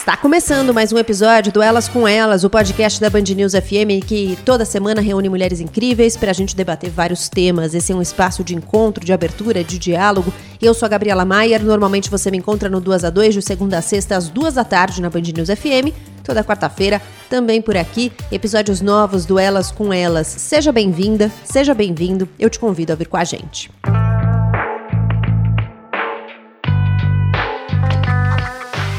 [0.00, 4.02] Está começando mais um episódio do Elas com Elas, o podcast da Band News FM
[4.06, 7.74] que toda semana reúne mulheres incríveis para a gente debater vários temas.
[7.74, 10.32] Esse é um espaço de encontro, de abertura, de diálogo.
[10.60, 11.62] Eu sou a Gabriela Maier.
[11.62, 14.64] Normalmente você me encontra no 2 a 2 de segunda a sexta às duas da
[14.64, 15.94] tarde na Band News FM.
[16.24, 20.28] Toda quarta-feira, também por aqui, episódios novos do Elas com Elas.
[20.28, 22.26] Seja bem-vinda, seja bem-vindo.
[22.38, 23.70] Eu te convido a vir com a gente.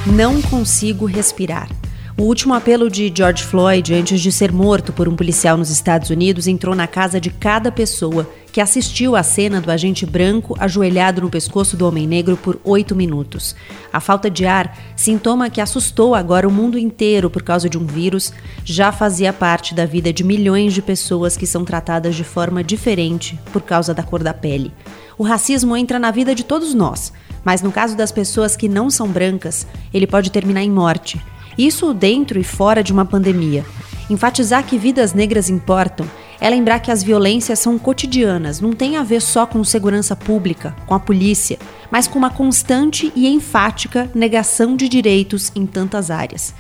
[0.06, 1.70] Não consigo respirar.
[2.18, 6.10] O último apelo de George Floyd antes de ser morto por um policial nos Estados
[6.10, 11.22] Unidos entrou na casa de cada pessoa que assistiu à cena do agente branco ajoelhado
[11.22, 13.56] no pescoço do homem negro por oito minutos.
[13.94, 17.86] A falta de ar, sintoma que assustou agora o mundo inteiro por causa de um
[17.86, 18.34] vírus,
[18.66, 23.40] já fazia parte da vida de milhões de pessoas que são tratadas de forma diferente
[23.54, 24.74] por causa da cor da pele.
[25.16, 27.14] O racismo entra na vida de todos nós
[27.44, 31.22] mas no caso das pessoas que não são brancas, ele pode terminar em morte.
[31.58, 33.66] Isso dentro e fora de uma pandemia.
[34.10, 36.06] Enfatizar que vidas negras importam
[36.40, 40.76] é lembrar que as violências são cotidianas, não tem a ver só com segurança pública,
[40.88, 41.60] com a polícia,
[41.92, 46.54] mas com uma constante e enfática negação de direitos em tantas áreas.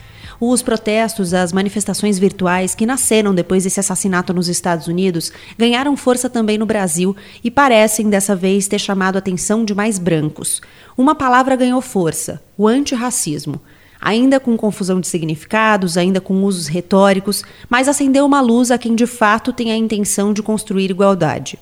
[0.44, 6.28] Os protestos, as manifestações virtuais que nasceram depois desse assassinato nos Estados Unidos ganharam força
[6.28, 10.60] também no Brasil e parecem dessa vez ter chamado a atenção de mais brancos.
[10.98, 13.62] Uma palavra ganhou força: o antirracismo
[14.02, 18.96] ainda com confusão de significados, ainda com usos retóricos, mas acendeu uma luz a quem
[18.96, 21.60] de fato tem a intenção de construir igualdade.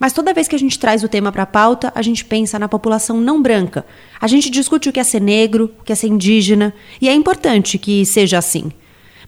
[0.00, 2.58] Mas toda vez que a gente traz o tema para a pauta, a gente pensa
[2.58, 3.84] na população não branca.
[4.18, 7.12] A gente discute o que é ser negro, o que é ser indígena, e é
[7.12, 8.72] importante que seja assim.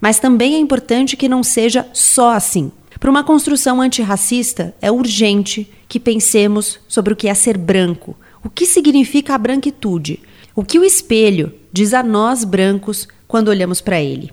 [0.01, 2.73] Mas também é importante que não seja só assim.
[2.99, 8.49] Para uma construção antirracista, é urgente que pensemos sobre o que é ser branco, o
[8.49, 10.21] que significa a branquitude,
[10.57, 14.33] o que o espelho diz a nós brancos quando olhamos para ele.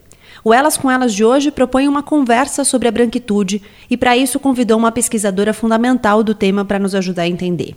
[0.49, 4.39] O Elas com Elas de hoje propõe uma conversa sobre a branquitude e, para isso,
[4.39, 7.75] convidou uma pesquisadora fundamental do tema para nos ajudar a entender.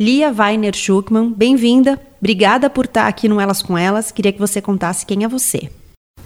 [0.00, 2.00] Lia Weiner Schuckmann, bem-vinda.
[2.18, 4.10] Obrigada por estar aqui no Elas com Elas.
[4.10, 5.68] Queria que você contasse quem é você.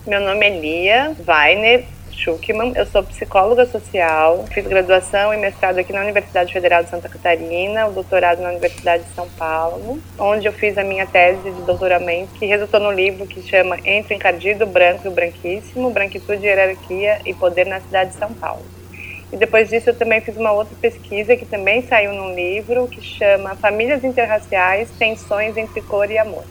[0.07, 5.93] Meu nome é Lia Weiner Schuckmann, eu sou psicóloga social, fiz graduação e mestrado aqui
[5.93, 10.53] na Universidade Federal de Santa Catarina, o doutorado na Universidade de São Paulo, onde eu
[10.53, 14.67] fiz a minha tese de doutoramento, que resultou no livro que chama Entre o Encardido,
[14.67, 18.65] Branco e o Branquíssimo, Branquitude, Hierarquia e Poder na Cidade de São Paulo.
[19.33, 23.01] E depois disso eu também fiz uma outra pesquisa que também saiu num livro que
[23.01, 26.45] chama Famílias Interraciais, Tensões entre Cor e Amor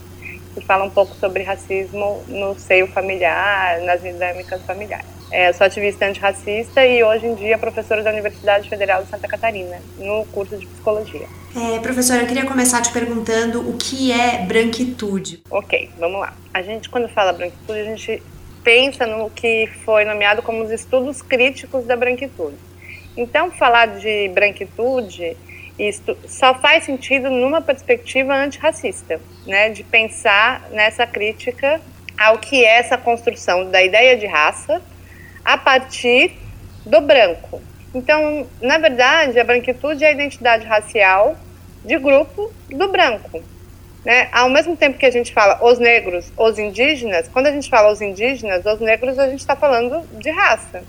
[0.53, 5.20] que fala um pouco sobre racismo no seio familiar, nas dinâmicas familiares.
[5.31, 9.81] É, sou ativista antirracista e hoje em dia professora da Universidade Federal de Santa Catarina,
[9.97, 11.25] no curso de psicologia.
[11.55, 15.41] É, professora, eu queria começar te perguntando o que é branquitude.
[15.49, 16.33] Ok, vamos lá.
[16.53, 18.21] A gente, quando fala branquitude, a gente
[18.61, 22.57] pensa no que foi nomeado como os estudos críticos da branquitude.
[23.15, 25.37] Então, falar de branquitude
[25.79, 31.81] isto só faz sentido numa perspectiva antirracista, né, de pensar nessa crítica
[32.17, 34.81] ao que é essa construção da ideia de raça
[35.43, 36.37] a partir
[36.85, 37.61] do branco.
[37.93, 41.35] Então, na verdade, a branquitude é a identidade racial
[41.83, 43.43] de grupo do branco.
[44.05, 44.29] Né?
[44.31, 47.91] Ao mesmo tempo que a gente fala os negros, os indígenas, quando a gente fala
[47.91, 50.83] os indígenas, os negros, a gente está falando de raça.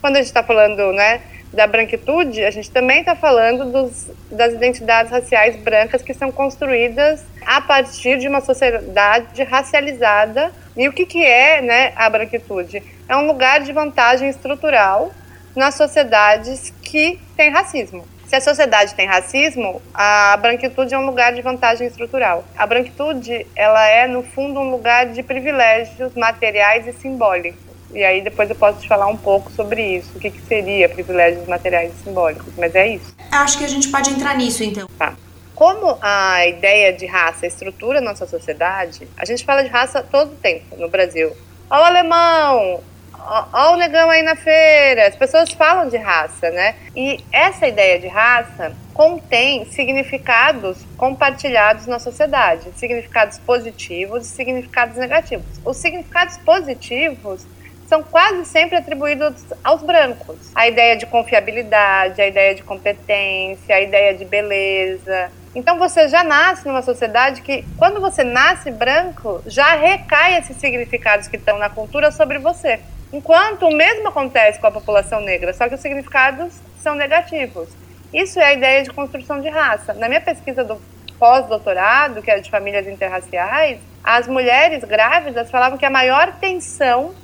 [0.00, 1.20] Quando a gente está falando né,
[1.56, 7.24] da branquitude, a gente também está falando dos, das identidades raciais brancas que são construídas
[7.46, 10.52] a partir de uma sociedade racializada.
[10.76, 12.82] E o que, que é né, a branquitude?
[13.08, 15.10] É um lugar de vantagem estrutural
[15.56, 18.06] nas sociedades que têm racismo.
[18.26, 22.44] Se a sociedade tem racismo, a branquitude é um lugar de vantagem estrutural.
[22.54, 27.65] A branquitude, ela é no fundo um lugar de privilégios materiais e simbólicos.
[27.96, 30.86] E aí depois eu posso te falar um pouco sobre isso, o que, que seria
[30.86, 33.16] privilégios materiais e simbólicos, mas é isso.
[33.32, 34.86] Acho que a gente pode entrar nisso então.
[34.98, 35.14] Tá.
[35.54, 40.36] Como a ideia de raça estrutura nossa sociedade, a gente fala de raça todo o
[40.36, 41.34] tempo no Brasil.
[41.70, 42.82] Ó o alemão,
[43.14, 45.06] ó, o negão aí na feira.
[45.06, 46.74] As pessoas falam de raça, né?
[46.94, 55.46] E essa ideia de raça contém significados compartilhados na sociedade, significados positivos e significados negativos.
[55.64, 57.46] Os significados positivos
[57.86, 60.36] são quase sempre atribuídos aos brancos.
[60.54, 65.30] A ideia de confiabilidade, a ideia de competência, a ideia de beleza.
[65.54, 71.28] Então você já nasce numa sociedade que, quando você nasce branco, já recai esses significados
[71.28, 72.80] que estão na cultura sobre você.
[73.12, 77.68] Enquanto o mesmo acontece com a população negra, só que os significados são negativos.
[78.12, 79.94] Isso é a ideia de construção de raça.
[79.94, 80.80] Na minha pesquisa do
[81.18, 87.14] pós-doutorado, que era de famílias interraciais, as mulheres grávidas falavam que a maior tensão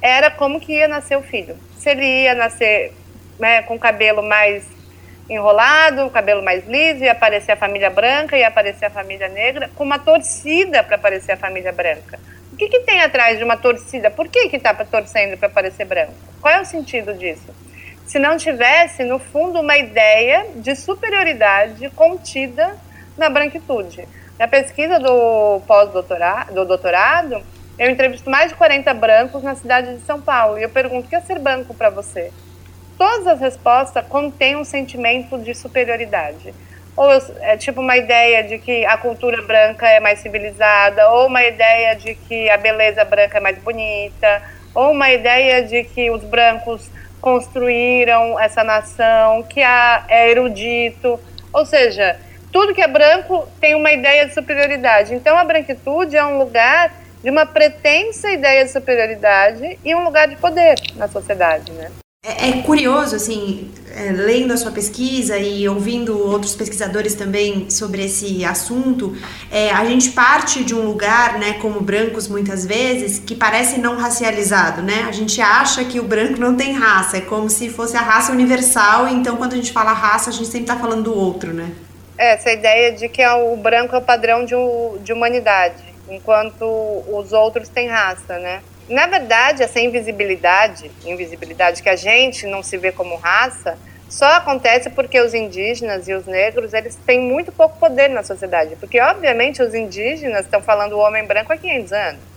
[0.00, 1.56] era como que ia nascer o filho.
[1.78, 2.92] Se ele ia nascer
[3.38, 4.64] né, com cabelo mais
[5.28, 9.84] enrolado, cabelo mais liso, ia aparecer a família branca, ia aparecer a família negra, com
[9.84, 12.18] uma torcida para aparecer a família branca.
[12.52, 14.10] O que, que tem atrás de uma torcida?
[14.10, 16.14] Por que está torcendo para aparecer branco?
[16.40, 17.54] Qual é o sentido disso?
[18.06, 22.74] Se não tivesse, no fundo, uma ideia de superioridade contida
[23.18, 24.08] na branquitude.
[24.38, 27.42] Na pesquisa do pós-doutorado, do doutorado,
[27.78, 31.08] eu entrevisto mais de 40 brancos na cidade de São Paulo e eu pergunto: o
[31.08, 32.32] que é ser branco para você?
[32.98, 36.52] todas as respostas contêm um sentimento de superioridade.
[36.96, 37.08] Ou
[37.40, 41.94] é tipo uma ideia de que a cultura branca é mais civilizada, ou uma ideia
[41.94, 44.42] de que a beleza branca é mais bonita,
[44.74, 46.90] ou uma ideia de que os brancos
[47.20, 51.20] construíram essa nação, que é erudito.
[51.52, 52.18] Ou seja,
[52.50, 55.14] tudo que é branco tem uma ideia de superioridade.
[55.14, 56.92] Então a branquitude é um lugar
[57.22, 61.90] de uma pretensa ideia de superioridade e um lugar de poder na sociedade, né?
[62.26, 68.04] É, é curioso, assim, é, lendo a sua pesquisa e ouvindo outros pesquisadores também sobre
[68.04, 69.16] esse assunto,
[69.52, 73.96] é, a gente parte de um lugar, né, como brancos muitas vezes, que parece não
[73.96, 75.06] racializado, né?
[75.08, 78.32] A gente acha que o branco não tem raça, é como se fosse a raça
[78.32, 81.70] universal, então quando a gente fala raça, a gente sempre está falando do outro, né?
[82.18, 84.54] Essa ideia de que é o branco é o padrão de,
[85.04, 86.64] de humanidade, enquanto
[87.08, 88.62] os outros têm raça, né?
[88.88, 93.78] Na verdade, essa invisibilidade, invisibilidade que a gente não se vê como raça,
[94.08, 98.76] só acontece porque os indígenas e os negros eles têm muito pouco poder na sociedade,
[98.76, 102.28] porque obviamente os indígenas estão falando o homem branco há 500 anos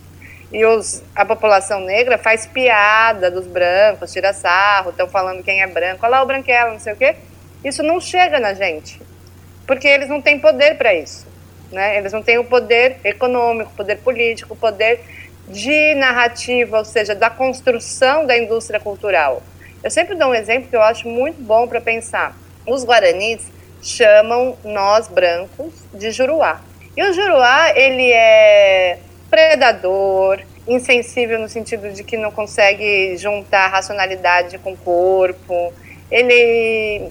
[0.52, 5.66] e os, a população negra faz piada dos brancos, tira sarro, estão falando quem é
[5.66, 7.16] branco, olha lá o branquelo, não sei o quê.
[7.64, 9.00] Isso não chega na gente,
[9.66, 11.26] porque eles não têm poder para isso,
[11.72, 11.98] né?
[11.98, 15.00] Eles não têm o poder econômico, poder político, poder
[15.48, 19.42] de narrativa, ou seja, da construção da indústria cultural.
[19.82, 22.36] Eu sempre dou um exemplo que eu acho muito bom para pensar.
[22.66, 23.50] Os guaranis
[23.82, 26.60] chamam nós brancos de juruá.
[26.96, 28.98] E o juruá, ele é
[29.28, 35.72] predador, insensível no sentido de que não consegue juntar racionalidade com o corpo,
[36.10, 37.10] ele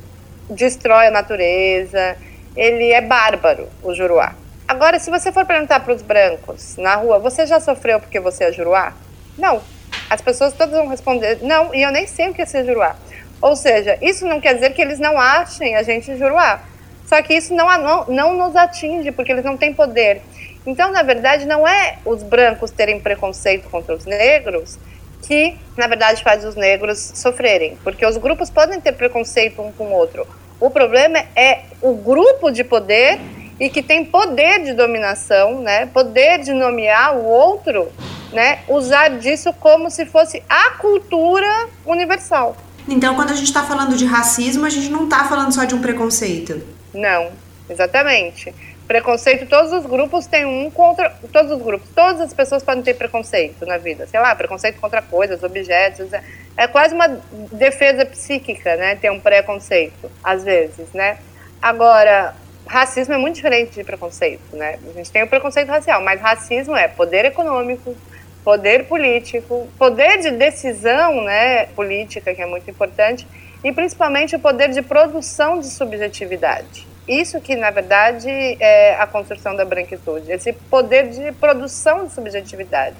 [0.49, 2.15] destrói a natureza,
[2.55, 4.35] ele é bárbaro, o juruá.
[4.71, 8.45] Agora, se você for perguntar para os brancos na rua, você já sofreu porque você
[8.45, 8.93] é juruá?
[9.37, 9.61] Não.
[10.09, 12.95] As pessoas todas vão responder, não, e eu nem sei o que é ser juruá.
[13.41, 16.61] Ou seja, isso não quer dizer que eles não achem a gente juruá.
[17.05, 20.21] Só que isso não, não, não nos atinge, porque eles não têm poder.
[20.65, 24.79] Então, na verdade, não é os brancos terem preconceito contra os negros
[25.27, 27.77] que, na verdade, faz os negros sofrerem.
[27.83, 30.25] Porque os grupos podem ter preconceito um com o outro.
[30.61, 33.19] O problema é o grupo de poder
[33.61, 37.91] e que tem poder de dominação, né, poder de nomear o outro,
[38.33, 42.57] né, usar disso como se fosse a cultura universal.
[42.89, 45.75] Então, quando a gente está falando de racismo, a gente não está falando só de
[45.75, 46.59] um preconceito.
[46.91, 47.29] Não,
[47.69, 48.51] exatamente.
[48.87, 51.11] Preconceito, todos os grupos têm um contra.
[51.31, 54.07] Todos os grupos, todas as pessoas podem ter preconceito na vida.
[54.07, 56.11] Sei lá, preconceito contra coisas, objetos.
[56.11, 56.23] É,
[56.57, 57.07] é quase uma
[57.51, 58.95] defesa psíquica, né?
[58.95, 61.19] Ter um preconceito, às vezes, né?
[61.61, 62.33] Agora,
[62.65, 64.79] racismo é muito diferente de preconceito, né?
[64.89, 67.95] A gente tem o preconceito racial, mas racismo é poder econômico,
[68.43, 73.27] poder político, poder de decisão, né, política, que é muito importante,
[73.63, 76.87] e principalmente o poder de produção de subjetividade.
[77.07, 82.95] Isso que, na verdade, é a construção da branquitude, esse poder de produção de subjetividade,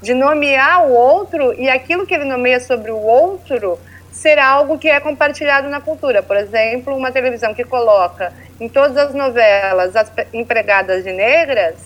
[0.00, 3.78] de nomear o outro e aquilo que ele nomeia sobre o outro
[4.10, 6.22] ser algo que é compartilhado na cultura.
[6.22, 11.76] Por exemplo, uma televisão que coloca em todas as novelas as empregadas de negras,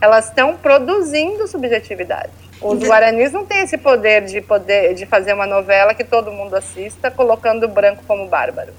[0.00, 2.30] elas estão produzindo subjetividade.
[2.60, 6.54] Os guaranis não têm esse poder de poder de fazer uma novela que todo mundo
[6.54, 8.72] assista, colocando o branco como bárbaro.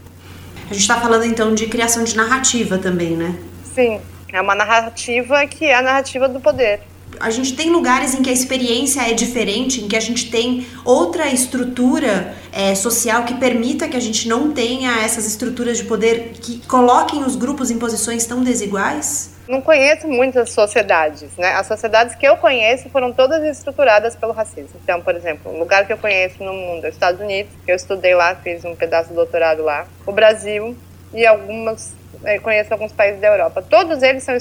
[0.69, 3.35] A gente está falando então de criação de narrativa também, né?
[3.73, 3.99] Sim,
[4.31, 6.79] é uma narrativa que é a narrativa do poder
[7.19, 10.67] a gente tem lugares em que a experiência é diferente, em que a gente tem
[10.83, 16.33] outra estrutura é, social que permita que a gente não tenha essas estruturas de poder
[16.41, 19.31] que coloquem os grupos em posições tão desiguais?
[19.47, 21.53] Não conheço muitas sociedades, né?
[21.53, 24.79] As sociedades que eu conheço foram todas estruturadas pelo racismo.
[24.81, 27.71] Então, por exemplo, um lugar que eu conheço no mundo é os Estados Unidos, que
[27.71, 30.75] eu estudei lá, fiz um pedaço do doutorado lá, o Brasil
[31.13, 31.93] e algumas
[32.41, 33.63] conheço alguns países da Europa.
[33.67, 34.35] Todos eles são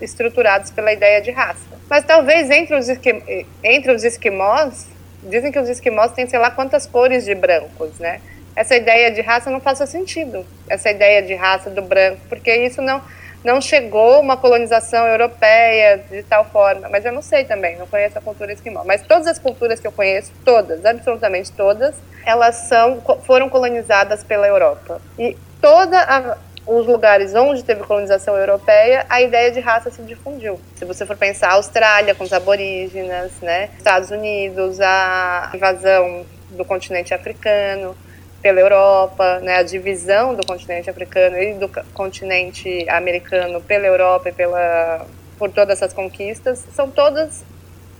[0.00, 1.78] estruturados pela ideia de raça.
[1.88, 3.22] Mas talvez entre os, esquim,
[3.62, 4.86] entre os esquimós,
[5.22, 8.20] dizem que os esquimós têm sei lá quantas cores de brancos, né?
[8.54, 12.82] Essa ideia de raça não faz sentido, essa ideia de raça do branco, porque isso
[12.82, 13.00] não.
[13.44, 18.18] não chegou uma colonização europeia de tal forma, mas eu não sei também, não conheço
[18.18, 18.82] a cultura esquimó.
[18.84, 21.94] Mas todas as culturas que eu conheço, todas, absolutamente todas,
[22.26, 25.00] elas são, foram colonizadas pela Europa.
[25.16, 26.36] E toda
[26.68, 30.60] os lugares onde teve colonização europeia, a ideia de raça se difundiu.
[30.76, 33.70] Se você for pensar, a Austrália com os aborígenes, né?
[33.78, 37.96] Estados Unidos, a invasão do continente africano,
[38.42, 44.32] pela Europa, né, a divisão do continente africano e do continente americano pela Europa e
[44.32, 45.06] pela
[45.36, 47.44] por todas essas conquistas, são todas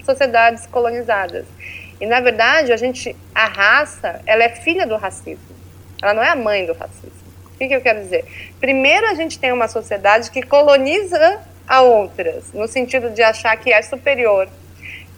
[0.04, 1.44] sociedades colonizadas.
[2.00, 5.56] E na verdade, a gente a raça, ela é filha do racismo.
[6.02, 7.17] Ela não é a mãe do racismo.
[7.58, 8.24] O que, que eu quero dizer?
[8.60, 13.72] Primeiro, a gente tem uma sociedade que coloniza a outras, no sentido de achar que
[13.72, 14.48] é superior,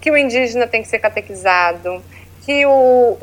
[0.01, 2.03] que o indígena tem que ser catequizado,
[2.47, 3.19] que o,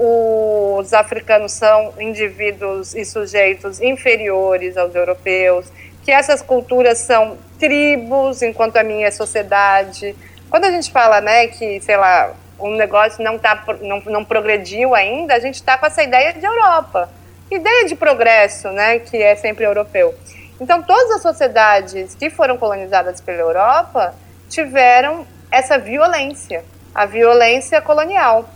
[0.77, 5.65] os africanos são indivíduos e sujeitos inferiores aos europeus,
[6.05, 10.15] que essas culturas são tribos, enquanto a minha é sociedade.
[10.47, 14.93] Quando a gente fala, né, que, sei lá, um negócio não, tá, não, não progrediu
[14.93, 17.09] ainda, a gente está com essa ideia de Europa.
[17.49, 20.13] Ideia de progresso, né, que é sempre europeu.
[20.59, 24.15] Então, todas as sociedades que foram colonizadas pela Europa
[24.49, 28.49] tiveram essa violência, a violência colonial.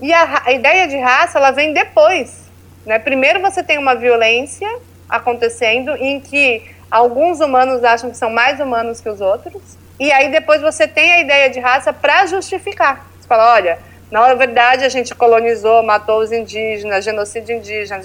[0.00, 2.48] E a, a ideia de raça, ela vem depois.
[2.84, 2.98] Né?
[2.98, 4.68] Primeiro você tem uma violência
[5.08, 9.62] acontecendo em que alguns humanos acham que são mais humanos que os outros.
[9.98, 13.06] E aí depois você tem a ideia de raça para justificar.
[13.18, 13.78] Você fala, olha,
[14.10, 18.00] na verdade a gente colonizou, matou os indígenas, genocídio indígena,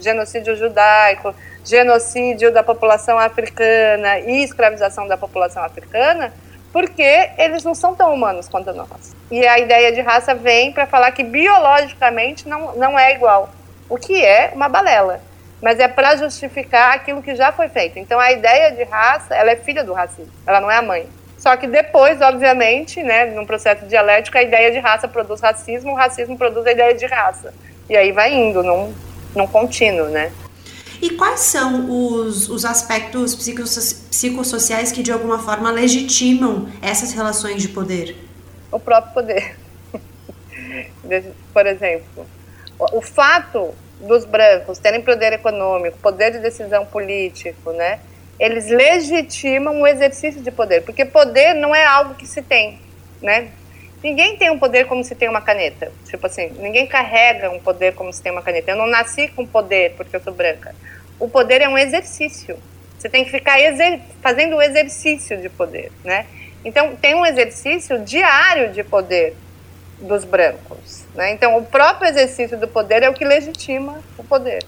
[0.00, 1.34] genocídio judaico,
[1.64, 6.32] genocídio da população africana e escravização da população africana
[6.72, 9.14] porque eles não são tão humanos quanto nós.
[9.30, 13.50] E a ideia de raça vem para falar que biologicamente não, não é igual,
[13.88, 15.20] o que é uma balela,
[15.60, 17.98] mas é para justificar aquilo que já foi feito.
[17.98, 21.06] Então a ideia de raça, ela é filha do racismo, ela não é a mãe.
[21.40, 25.94] Só que depois, obviamente, né, num processo dialético, a ideia de raça produz racismo, o
[25.94, 27.54] racismo produz a ideia de raça.
[27.88, 28.94] E aí vai indo num,
[29.34, 30.30] num contínuo, né?
[31.00, 37.68] E quais são os, os aspectos psicossociais que de alguma forma legitimam essas relações de
[37.68, 38.14] poder?
[38.70, 39.56] O próprio poder.
[41.54, 42.26] Por exemplo,
[42.78, 48.00] o fato dos brancos terem poder econômico, poder de decisão político, né?
[48.40, 52.80] Eles legitimam o exercício de poder, porque poder não é algo que se tem,
[53.20, 53.50] né?
[54.02, 55.92] Ninguém tem um poder como se tem uma caneta.
[56.06, 58.70] Tipo assim, ninguém carrega um poder como se tem uma caneta.
[58.70, 60.74] Eu não nasci com poder porque eu sou branca.
[61.18, 62.56] O poder é um exercício.
[62.98, 63.58] Você tem que ficar
[64.22, 66.24] fazendo o exercício de poder, né?
[66.64, 69.34] Então, tem um exercício diário de poder
[69.98, 71.30] dos brancos, né?
[71.32, 74.64] Então, o próprio exercício do poder é o que legitima o poder.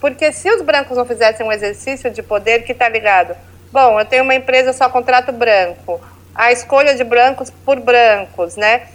[0.00, 3.36] Porque se os brancos não fizessem um exercício de poder que está ligado,
[3.70, 6.00] bom, eu tenho uma empresa só contrato branco,
[6.34, 8.88] a escolha de brancos por brancos, né?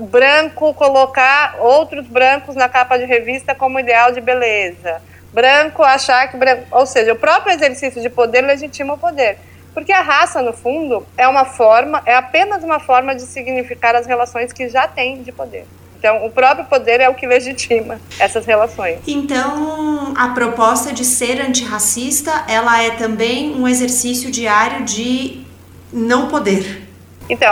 [0.00, 5.00] Branco colocar outros brancos na capa de revista como ideal de beleza.
[5.32, 9.38] Branco achar que branco, ou seja, o próprio exercício de poder legitima o poder.
[9.72, 14.06] Porque a raça, no fundo, é uma forma, é apenas uma forma de significar as
[14.06, 15.64] relações que já tem de poder.
[16.00, 19.00] Então, o próprio poder é o que legitima essas relações.
[19.06, 25.44] Então, a proposta de ser antirracista, ela é também um exercício diário de
[25.92, 26.88] não poder.
[27.28, 27.46] Então,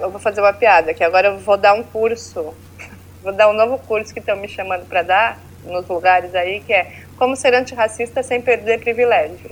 [0.00, 2.52] eu vou fazer uma piada, que agora eu vou dar um curso,
[3.22, 6.72] vou dar um novo curso que estão me chamando para dar nos lugares aí, que
[6.72, 9.48] é como ser antirracista sem perder privilégio.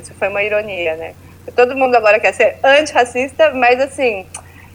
[0.00, 1.14] Isso foi uma ironia, né?
[1.56, 4.24] Todo mundo agora quer ser antirracista, mas assim,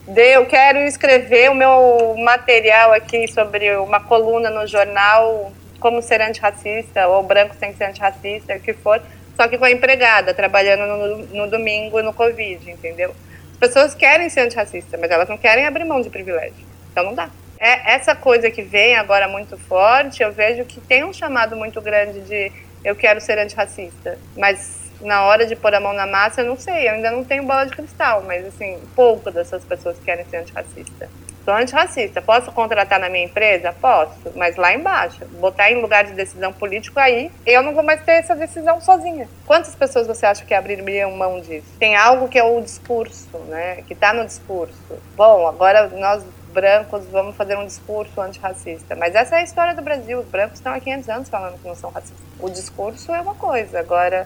[0.08, 7.08] eu quero escrever o meu material aqui sobre uma coluna no jornal como ser antirracista,
[7.08, 9.02] ou branco sem ser antirracista, o que for,
[9.36, 13.14] só que com a empregada, trabalhando no, no domingo no Covid, entendeu?
[13.54, 16.66] As pessoas querem ser antirracistas, mas elas não querem abrir mão de privilégio.
[16.92, 17.30] Então não dá.
[17.60, 21.82] É, essa coisa que vem agora muito forte, eu vejo que tem um chamado muito
[21.82, 22.52] grande de
[22.84, 24.18] eu quero ser antirracista.
[24.38, 27.24] Mas na hora de pôr a mão na massa, eu não sei, eu ainda não
[27.24, 31.10] tenho bola de cristal, mas assim, pouco dessas pessoas querem ser antirracista.
[31.46, 33.72] Sou antirracista, posso contratar na minha empresa?
[33.72, 38.02] Posso, mas lá embaixo, botar em lugar de decisão político aí, eu não vou mais
[38.04, 39.30] ter essa decisão sozinha.
[39.46, 41.68] Quantas pessoas você acha que abririam mão disso?
[41.78, 44.74] Tem algo que é o discurso, né, que está no discurso.
[45.16, 48.96] Bom, agora nós brancos vamos fazer um discurso antirracista.
[48.96, 50.20] Mas essa é a história do Brasil.
[50.20, 52.18] Os brancos estão há 500 anos falando que não são racistas.
[52.40, 54.26] O discurso é uma coisa, agora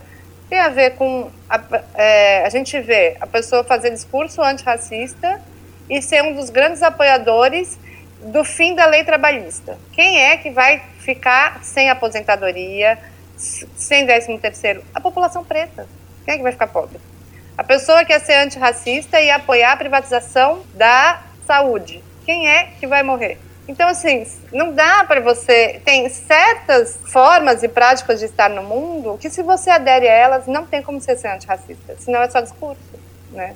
[0.50, 1.62] tem a ver com a,
[1.94, 5.40] é, a gente vê a pessoa fazer discurso antirracista
[5.90, 7.78] e ser um dos grandes apoiadores
[8.22, 9.78] do fim da lei trabalhista.
[9.94, 12.98] Quem é que vai ficar sem aposentadoria,
[13.38, 14.84] sem 13 terceiro?
[14.94, 15.88] A população preta.
[16.26, 17.00] Quem é que vai ficar pobre?
[17.58, 22.04] A pessoa quer ser antirracista e apoiar a privatização da saúde.
[22.26, 23.38] Quem é que vai morrer?
[23.70, 25.80] Então, assim, não dá para você.
[25.86, 30.48] Tem certas formas e práticas de estar no mundo que, se você adere a elas,
[30.48, 31.96] não tem como você ser antirracista.
[32.00, 32.82] Senão é só discurso,
[33.32, 33.56] né?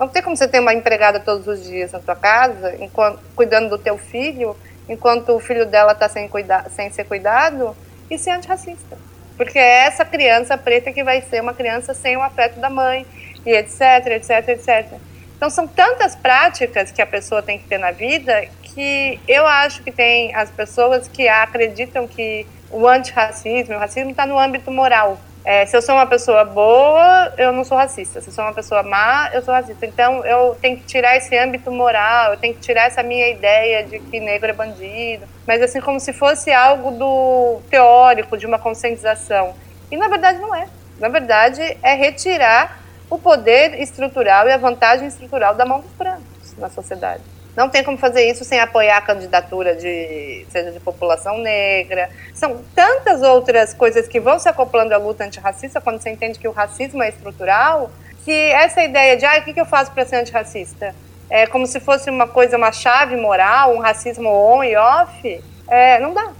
[0.00, 3.68] Não tem como você ter uma empregada todos os dias na tua casa, enquanto, cuidando
[3.68, 4.56] do teu filho,
[4.88, 6.28] enquanto o filho dela está sem,
[6.70, 7.76] sem ser cuidado,
[8.10, 8.98] e ser antirracista.
[9.36, 13.06] Porque é essa criança preta que vai ser uma criança sem o afeto da mãe,
[13.46, 14.98] e etc, etc, etc.
[15.36, 19.82] Então, são tantas práticas que a pessoa tem que ter na vida que eu acho
[19.82, 25.18] que tem as pessoas que acreditam que o antirracismo, o racismo está no âmbito moral.
[25.44, 28.20] É, se eu sou uma pessoa boa, eu não sou racista.
[28.20, 29.84] Se eu sou uma pessoa má, eu sou racista.
[29.84, 33.82] Então, eu tenho que tirar esse âmbito moral, eu tenho que tirar essa minha ideia
[33.82, 35.26] de que negro é bandido.
[35.46, 39.54] Mas, assim, como se fosse algo do teórico, de uma conscientização.
[39.90, 40.68] E, na verdade, não é.
[41.00, 46.56] Na verdade, é retirar o poder estrutural e a vantagem estrutural da mão dos brancos
[46.56, 47.31] na sociedade.
[47.56, 52.08] Não tem como fazer isso sem apoiar a candidatura de seja de população negra.
[52.34, 56.48] São tantas outras coisas que vão se acoplando à luta antirracista quando você entende que
[56.48, 57.90] o racismo é estrutural,
[58.24, 60.94] que essa ideia de ah, o que eu faço para ser antirracista?
[61.28, 65.44] É como se fosse uma coisa, uma chave moral, um racismo on e off.
[65.68, 66.30] É, não dá.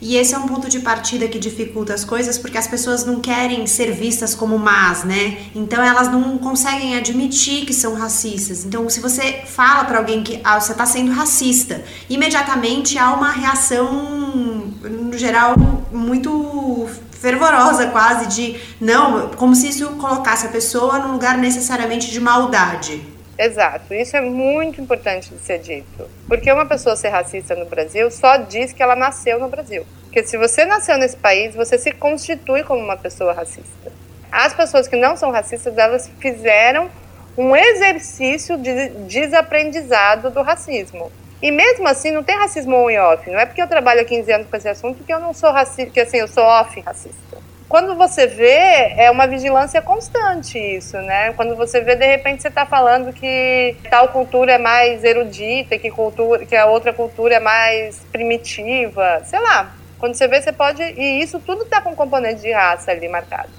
[0.00, 3.20] E esse é um ponto de partida que dificulta as coisas, porque as pessoas não
[3.20, 5.38] querem ser vistas como más, né?
[5.54, 8.64] Então elas não conseguem admitir que são racistas.
[8.64, 13.30] Então, se você fala para alguém que ah, você está sendo racista, imediatamente há uma
[13.30, 15.54] reação, no geral,
[15.90, 22.20] muito fervorosa quase de não, como se isso colocasse a pessoa num lugar necessariamente de
[22.20, 23.15] maldade.
[23.38, 26.08] Exato, isso é muito importante de ser dito.
[26.26, 29.86] Porque uma pessoa ser racista no Brasil só diz que ela nasceu no Brasil.
[30.04, 33.92] Porque se você nasceu nesse país, você se constitui como uma pessoa racista.
[34.32, 36.90] As pessoas que não são racistas, elas fizeram
[37.36, 41.12] um exercício de desaprendizado do racismo.
[41.42, 43.30] E mesmo assim, não tem racismo on e off.
[43.30, 45.52] Não é porque eu trabalho há 15 anos com esse assunto que eu não sou
[45.52, 50.96] racista, que assim, eu sou off racista quando você vê, é uma vigilância constante isso,
[50.98, 51.32] né?
[51.32, 55.90] Quando você vê, de repente, você está falando que tal cultura é mais erudita, que,
[55.90, 59.74] cultura, que a outra cultura é mais primitiva, sei lá.
[59.98, 60.80] Quando você vê, você pode.
[60.80, 63.50] E isso tudo está com componente de raça ali marcado.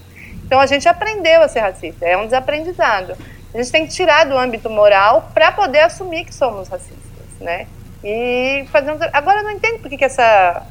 [0.46, 3.18] Então a gente aprendeu a ser racista, é um desaprendizado.
[3.54, 7.68] A gente tem que tirar do âmbito moral para poder assumir que somos racistas, né?
[8.02, 8.98] E fazer um...
[9.12, 10.64] Agora eu não entendo por que, que essa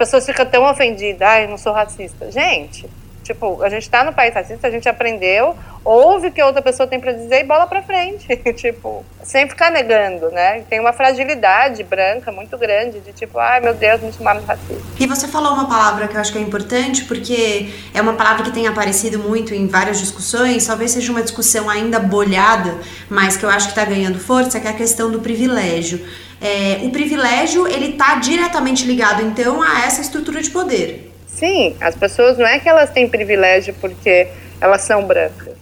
[0.00, 2.32] pessoas ficam tão ofendidas, ai, não sou racista.
[2.32, 2.88] Gente,
[3.22, 6.86] tipo, a gente está no país racista, a gente aprendeu, ouve o que outra pessoa
[6.86, 8.26] tem para dizer e bola para frente.
[8.54, 10.62] tipo, sem ficar negando, né?
[10.68, 14.82] Tem uma fragilidade branca muito grande de tipo, ai meu Deus, me chamaram de racista.
[14.98, 18.44] E você falou uma palavra que eu acho que é importante, porque é uma palavra
[18.44, 22.78] que tem aparecido muito em várias discussões, talvez seja uma discussão ainda bolhada,
[23.08, 26.04] mas que eu acho que está ganhando força, que é a questão do privilégio.
[26.40, 31.09] É, o privilégio ele está diretamente ligado então a essa estrutura de poder.
[31.40, 34.28] Sim, as pessoas não é que elas têm privilégio porque
[34.60, 35.56] elas são brancas.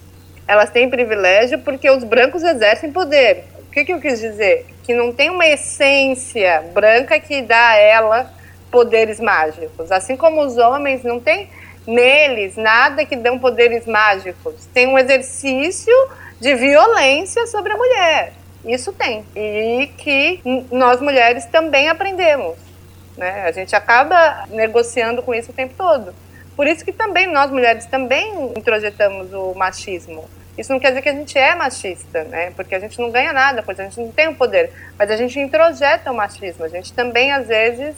[0.48, 3.44] Elas têm privilégio porque os brancos exercem poder.
[3.60, 4.66] O que, que eu quis dizer?
[4.82, 8.34] Que não tem uma essência branca que dá a ela
[8.72, 9.92] poderes mágicos.
[9.92, 11.48] Assim como os homens não tem
[11.86, 14.66] neles nada que dão poderes mágicos.
[14.74, 15.94] Tem um exercício
[16.40, 18.32] de violência sobre a mulher.
[18.64, 19.24] Isso tem.
[19.36, 20.40] E que
[20.72, 22.67] nós mulheres também aprendemos.
[23.18, 23.42] Né?
[23.42, 26.14] A gente acaba negociando com isso o tempo todo.
[26.56, 30.24] Por isso que também nós mulheres também introjetamos o machismo.
[30.56, 32.50] Isso não quer dizer que a gente é machista, né?
[32.56, 34.72] Porque a gente não ganha nada, porque a gente não tem o poder.
[34.98, 36.64] Mas a gente introjeta o machismo.
[36.64, 37.94] A gente também, às vezes,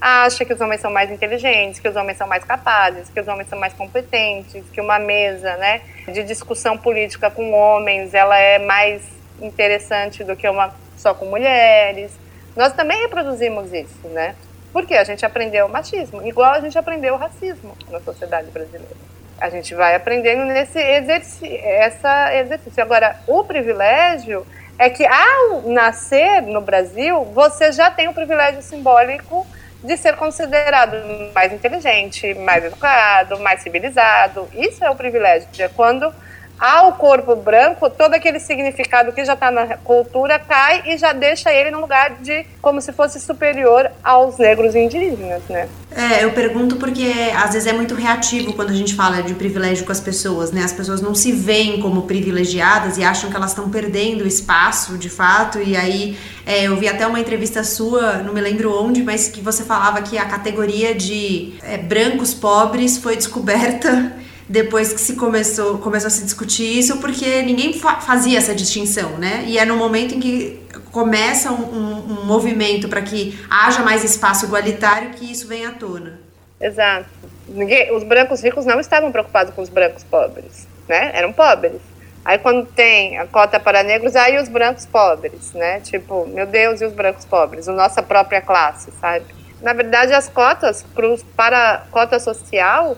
[0.00, 3.28] acha que os homens são mais inteligentes, que os homens são mais capazes, que os
[3.28, 8.58] homens são mais competentes, que uma mesa, né, de discussão política com homens, ela é
[8.58, 9.02] mais
[9.40, 12.10] interessante do que uma só com mulheres.
[12.56, 14.34] Nós também reproduzimos isso, né?
[14.72, 18.96] Porque a gente aprendeu o machismo, igual a gente aprendeu o racismo na sociedade brasileira.
[19.40, 22.82] A gente vai aprendendo nesse essa exercício.
[22.82, 24.46] Agora, o privilégio
[24.78, 29.46] é que ao nascer no Brasil, você já tem o privilégio simbólico
[29.82, 30.96] de ser considerado
[31.32, 34.48] mais inteligente, mais educado, mais civilizado.
[34.52, 35.48] Isso é o privilégio.
[35.58, 36.12] É quando
[36.58, 41.52] ao corpo branco, todo aquele significado que já está na cultura cai e já deixa
[41.52, 45.68] ele num lugar de como se fosse superior aos negros indígenas, né?
[45.90, 49.86] É, eu pergunto porque às vezes é muito reativo quando a gente fala de privilégio
[49.86, 50.62] com as pessoas, né?
[50.62, 55.08] As pessoas não se veem como privilegiadas e acham que elas estão perdendo espaço de
[55.08, 55.60] fato.
[55.60, 59.40] E aí é, eu vi até uma entrevista sua, não me lembro onde, mas que
[59.40, 64.12] você falava que a categoria de é, brancos pobres foi descoberta
[64.48, 69.18] depois que se começou, começou a se discutir isso, porque ninguém fa fazia essa distinção,
[69.18, 69.44] né?
[69.46, 74.02] E é no momento em que começa um, um, um movimento para que haja mais
[74.02, 76.18] espaço igualitário que isso vem à tona.
[76.60, 77.06] Exato.
[77.46, 81.10] Ninguém, os brancos ricos não estavam preocupados com os brancos pobres, né?
[81.14, 81.80] Eram pobres.
[82.24, 85.80] Aí quando tem a cota para negros, aí os brancos pobres, né?
[85.80, 87.68] Tipo, meu Deus, e os brancos pobres?
[87.68, 89.24] A nossa própria classe, sabe?
[89.62, 92.96] Na verdade, as cotas pros, para cota social,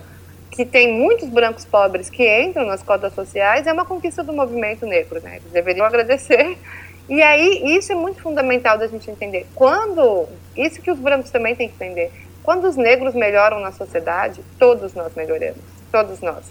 [0.50, 4.84] que tem muitos brancos pobres que entram nas cotas sociais, é uma conquista do movimento
[4.84, 5.36] negro, né?
[5.36, 6.58] Eles deveriam agradecer.
[7.08, 9.46] E aí, isso é muito fundamental da gente entender.
[9.54, 12.10] Quando, isso que os brancos também têm que entender,
[12.42, 15.58] quando os negros melhoram na sociedade, todos nós melhoramos,
[15.90, 16.44] todos nós.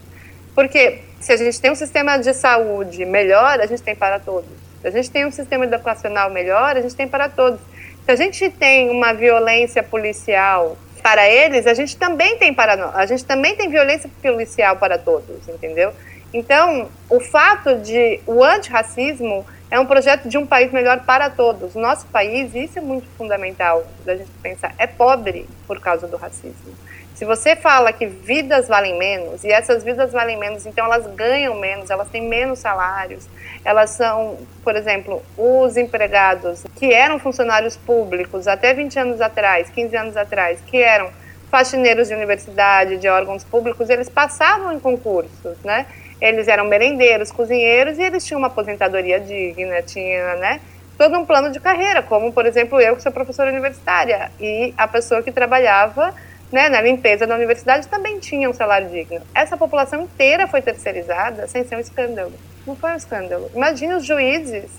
[0.56, 4.50] Porque se a gente tem um sistema de saúde melhor, a gente tem para todos.
[4.82, 7.60] Se a gente tem um sistema educacional melhor, a gente tem para todos.
[8.06, 12.92] Se a gente tem uma violência policial para eles, a gente também tem para.
[12.92, 15.94] A gente também tem violência policial para todos, entendeu?
[16.34, 21.76] Então, o fato de o antirracismo é um projeto de um país melhor para todos.
[21.76, 26.74] Nosso país, isso é muito fundamental da gente pensar, é pobre por causa do racismo.
[27.20, 31.54] Se você fala que vidas valem menos, e essas vidas valem menos, então elas ganham
[31.54, 33.28] menos, elas têm menos salários,
[33.66, 39.98] elas são, por exemplo, os empregados que eram funcionários públicos até 20 anos atrás, 15
[39.98, 41.10] anos atrás, que eram
[41.52, 45.88] faxineiros de universidade, de órgãos públicos, eles passavam em concursos, né?
[46.22, 50.62] Eles eram merendeiros, cozinheiros e eles tinham uma aposentadoria digna, tinha, né?
[50.98, 54.88] Todo um plano de carreira, como, por exemplo, eu que sou professora universitária e a
[54.88, 56.14] pessoa que trabalhava
[56.52, 59.22] né, na limpeza da universidade também tinha um salário digno.
[59.34, 62.34] Essa população inteira foi terceirizada sem ser um escândalo.
[62.66, 63.50] Não foi um escândalo.
[63.54, 64.70] Imagine os juízes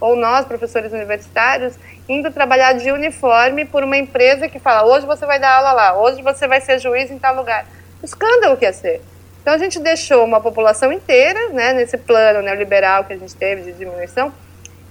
[0.00, 1.74] ou nós, professores universitários,
[2.08, 6.00] indo trabalhar de uniforme por uma empresa que fala: hoje você vai dar aula lá,
[6.00, 7.66] hoje você vai ser juiz em tal lugar.
[8.02, 9.02] Escândalo que ia ser.
[9.42, 13.62] Então a gente deixou uma população inteira, né, nesse plano neoliberal que a gente teve
[13.62, 14.32] de diminuição,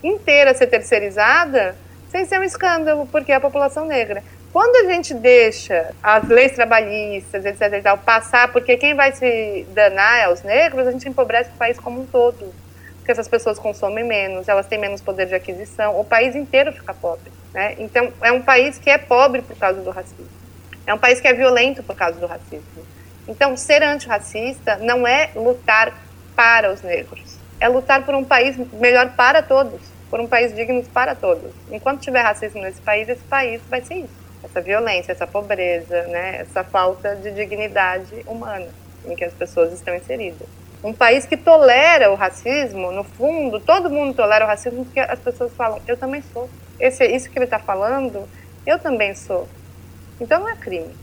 [0.04, 1.76] inteira ser terceirizada
[2.10, 4.24] sem ser um escândalo, porque é a população negra.
[4.52, 7.62] Quando a gente deixa as leis trabalhistas, etc.
[7.74, 11.58] E tal, passar, porque quem vai se danar é os negros, a gente empobrece o
[11.58, 12.52] país como um todo.
[12.98, 16.94] Porque essas pessoas consomem menos, elas têm menos poder de aquisição, o país inteiro fica
[16.96, 17.32] pobre.
[17.54, 17.76] Né?
[17.78, 20.28] Então, é um país que é pobre por causa do racismo.
[20.88, 22.84] É um país que é violento por causa do racismo.
[23.28, 25.94] Então, ser antirracista não é lutar
[26.36, 30.84] para os negros, é lutar por um país melhor para todos, por um país digno
[30.86, 31.52] para todos.
[31.70, 36.38] Enquanto tiver racismo nesse país, esse país vai ser isso essa violência, essa pobreza, né,
[36.42, 38.68] essa falta de dignidade humana
[39.06, 40.48] em que as pessoas estão inseridas.
[40.84, 45.20] Um país que tolera o racismo, no fundo, todo mundo tolera o racismo porque as
[45.20, 46.50] pessoas falam, eu também sou.
[46.80, 48.28] Esse, isso que ele está falando,
[48.66, 49.48] eu também sou.
[50.22, 50.96] Então não é crime,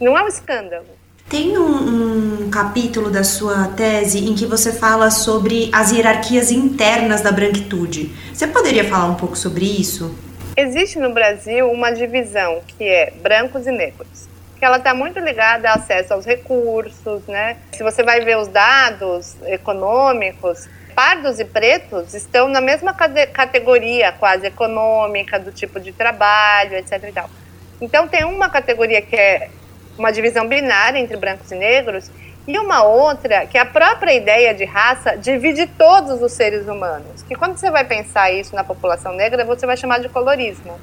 [0.00, 0.86] não é um escândalo.
[1.28, 7.20] Tem um, um, capítulo da sua tese em que você fala sobre as hierarquias internas
[7.20, 8.14] da branquitude.
[8.32, 10.14] Você poderia falar um pouco sobre isso?
[10.60, 15.70] Existe no Brasil uma divisão que é brancos e negros, que ela está muito ligada
[15.70, 17.58] ao acesso aos recursos, né?
[17.76, 24.48] Se você vai ver os dados econômicos, pardos e pretos estão na mesma categoria quase
[24.48, 27.24] econômica do tipo de trabalho, etc.
[27.80, 29.50] Então tem uma categoria que é
[29.96, 32.10] uma divisão binária entre brancos e negros
[32.48, 37.17] e uma outra, que a própria ideia de raça divide todos os seres humanos.
[37.28, 40.80] Que quando você vai pensar isso na população negra, você vai chamar de colorismo,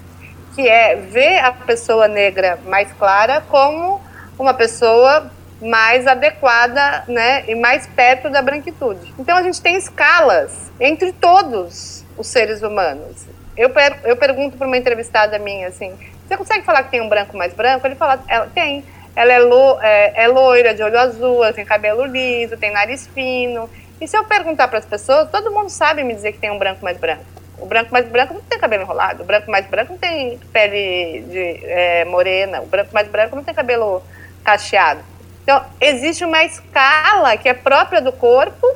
[0.53, 3.99] que é ver a pessoa negra mais clara como
[4.37, 5.31] uma pessoa
[5.61, 9.13] mais adequada, né, e mais perto da branquitude.
[9.17, 13.25] Então a gente tem escalas entre todos os seres humanos.
[13.57, 17.09] Eu, per eu pergunto para uma entrevistada minha assim: você consegue falar que tem um
[17.09, 17.87] branco mais branco?
[17.87, 18.83] Ele fala: ela tem
[19.15, 23.69] ela é, lo, é, é loira, de olho azul, tem cabelo liso, tem nariz fino.
[23.99, 26.57] E se eu perguntar para as pessoas, todo mundo sabe me dizer que tem um
[26.57, 27.23] branco mais branco.
[27.57, 31.21] O branco mais branco não tem cabelo enrolado, o branco mais branco não tem pele
[31.29, 34.03] de, é, morena, o branco mais branco não tem cabelo
[34.43, 35.01] cacheado.
[35.43, 38.67] Então, existe uma escala que é própria do corpo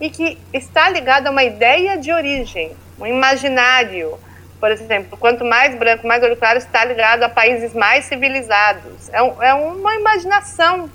[0.00, 4.18] e que está ligada a uma ideia de origem, um imaginário,
[4.60, 9.08] por exemplo, quanto mais branco, mais olho claro, está ligado a países mais civilizados.
[9.12, 10.90] É, um, é uma imaginação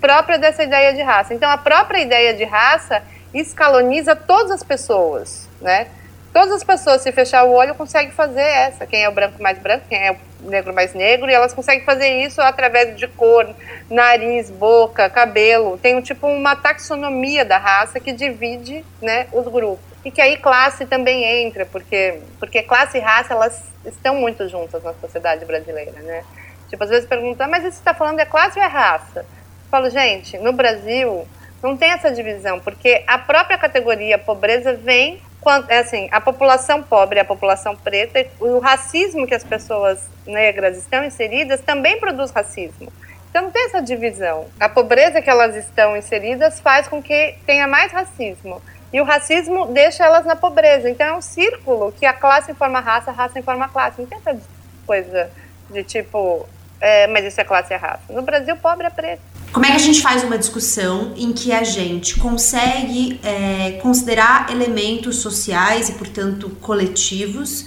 [0.00, 1.34] própria dessa ideia de raça.
[1.34, 3.02] Então, a própria ideia de raça
[3.40, 5.88] escaloniza todas as pessoas, né?
[6.32, 8.86] Todas as pessoas, se fechar o olho, conseguem fazer essa.
[8.86, 11.84] Quem é o branco mais branco, quem é o negro mais negro, e elas conseguem
[11.84, 13.48] fazer isso através de cor,
[13.88, 15.78] nariz, boca, cabelo.
[15.78, 20.36] Tem um tipo uma taxonomia da raça que divide, né, os grupos e que aí
[20.36, 25.98] classe também entra, porque, porque classe e raça, elas estão muito juntas na sociedade brasileira,
[26.02, 26.22] né?
[26.68, 29.20] Tipo, às vezes perguntam, mas você está falando é classe ou é raça?
[29.20, 31.26] Eu falo, gente, no Brasil,
[31.64, 36.82] Não tem essa divisão, porque a própria categoria pobreza vem quando, é assim, a população
[36.82, 42.92] pobre, a população preta, o racismo que as pessoas negras estão inseridas também produz racismo.
[43.30, 44.46] Então não tem essa divisão.
[44.60, 48.60] A pobreza que elas estão inseridas faz com que tenha mais racismo.
[48.92, 50.90] E o racismo deixa elas na pobreza.
[50.90, 54.02] Então é um círculo que a classe informa a raça, a raça informa a classe.
[54.02, 54.38] Não tem essa
[54.86, 55.30] coisa
[55.70, 56.46] de tipo,
[56.78, 58.12] é, mas isso é classe e é raça.
[58.12, 59.22] No Brasil, pobre é preto.
[59.54, 64.50] Como é que a gente faz uma discussão em que a gente consegue é, considerar
[64.50, 67.64] elementos sociais e, portanto, coletivos,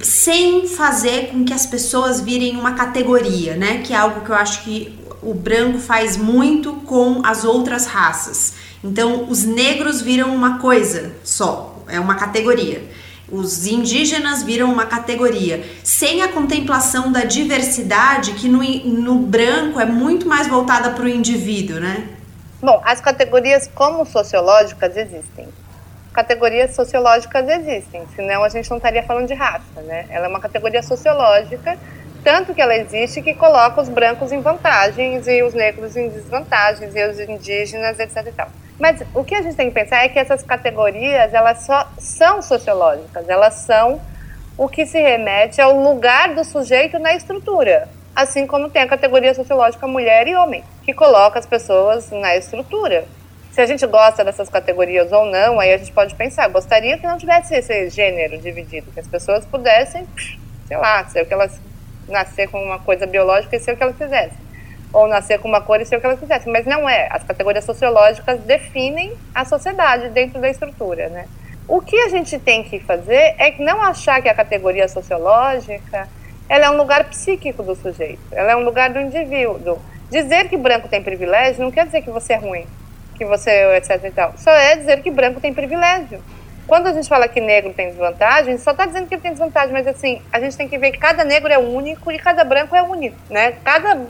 [0.00, 3.78] sem fazer com que as pessoas virem uma categoria, né?
[3.78, 8.52] Que é algo que eu acho que o branco faz muito com as outras raças.
[8.84, 12.88] Então, os negros viram uma coisa só, é uma categoria.
[13.30, 19.84] Os indígenas viram uma categoria, sem a contemplação da diversidade, que no, no branco é
[19.84, 22.08] muito mais voltada para o indivíduo, né?
[22.60, 25.48] Bom, as categorias como sociológicas existem.
[26.12, 30.06] Categorias sociológicas existem, senão a gente não estaria falando de raça, né?
[30.08, 31.78] Ela é uma categoria sociológica
[32.22, 36.94] tanto que ela existe que coloca os brancos em vantagens e os negros em desvantagens
[36.94, 38.26] e os indígenas, etc.
[38.26, 38.48] E tal.
[38.78, 42.40] Mas o que a gente tem que pensar é que essas categorias elas só são
[42.40, 44.00] sociológicas, elas são
[44.56, 49.34] o que se remete ao lugar do sujeito na estrutura, assim como tem a categoria
[49.34, 53.04] sociológica mulher e homem, que coloca as pessoas na estrutura.
[53.52, 57.06] Se a gente gosta dessas categorias ou não, aí a gente pode pensar, gostaria que
[57.06, 60.06] não tivesse esse gênero dividido, que as pessoas pudessem,
[60.66, 61.60] sei lá, ser o que elas
[62.08, 64.47] nascer com uma coisa biológica e ser o que ela quisesse.
[64.92, 66.48] Ou nascer com uma cor e ser o que ela quisesse.
[66.48, 67.08] Mas não é.
[67.10, 71.26] As categorias sociológicas definem a sociedade dentro da estrutura, né?
[71.68, 76.08] O que a gente tem que fazer é não achar que a categoria sociológica
[76.48, 79.78] ela é um lugar psíquico do sujeito, ela é um lugar do indivíduo.
[80.10, 82.66] Dizer que branco tem privilégio não quer dizer que você é ruim,
[83.16, 84.32] que você é etc e tal.
[84.38, 86.20] Só é dizer que branco tem privilégio.
[86.66, 89.72] Quando a gente fala que negro tem desvantagem, só está dizendo que ele tem desvantagem,
[89.72, 92.74] mas assim, a gente tem que ver que cada negro é único e cada branco
[92.74, 93.52] é único, né?
[93.62, 94.06] Cada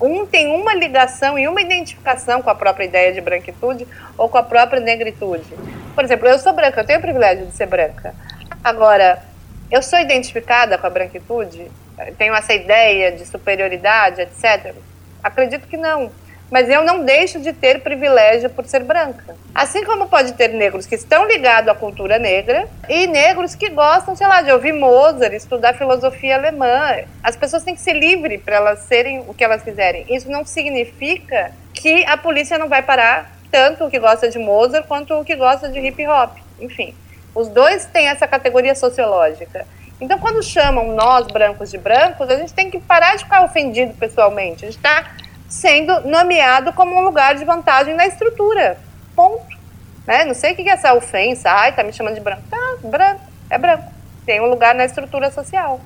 [0.00, 3.86] um tem uma ligação e uma identificação com a própria ideia de branquitude
[4.16, 5.52] ou com a própria negritude.
[5.94, 8.14] Por exemplo, eu sou branca, eu tenho o privilégio de ser branca.
[8.62, 9.22] Agora,
[9.70, 11.70] eu sou identificada com a branquitude?
[12.16, 14.74] Tenho essa ideia de superioridade, etc?
[15.22, 16.10] Acredito que não
[16.50, 19.36] mas eu não deixo de ter privilégio por ser branca.
[19.54, 24.16] Assim como pode ter negros que estão ligados à cultura negra e negros que gostam,
[24.16, 26.96] sei lá, de ouvir Mozart, estudar filosofia alemã.
[27.22, 30.04] As pessoas têm que ser livres para elas serem o que elas quiserem.
[30.08, 34.86] Isso não significa que a polícia não vai parar tanto o que gosta de Mozart
[34.86, 36.36] quanto o que gosta de hip hop.
[36.60, 36.94] Enfim,
[37.34, 39.66] os dois têm essa categoria sociológica.
[40.00, 43.92] Então, quando chamam nós brancos de brancos, a gente tem que parar de ficar ofendido
[43.94, 44.64] pessoalmente.
[44.64, 45.14] A gente está
[45.50, 48.78] sendo nomeado como um lugar de vantagem na estrutura.
[49.16, 49.58] Ponto.
[50.06, 50.24] Né?
[50.24, 51.50] Não sei o que é essa ofensa.
[51.50, 52.42] Ai, tá me chamando de branco.
[52.48, 53.20] Tá, branco.
[53.50, 53.84] É branco.
[54.24, 55.80] Tem um lugar na estrutura social.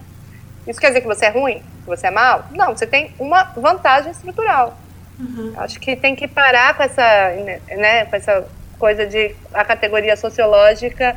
[0.66, 1.62] Isso quer dizer que você é ruim?
[1.82, 2.44] Que você é mal?
[2.52, 4.76] Não, você tem uma vantagem estrutural.
[5.18, 5.54] Uhum.
[5.56, 7.30] Acho que tem que parar com essa,
[7.76, 8.46] né, com essa
[8.78, 11.16] coisa de a categoria sociológica